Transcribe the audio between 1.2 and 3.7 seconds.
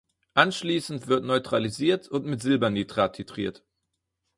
neutralisiert und mit Silbernitrat titriert.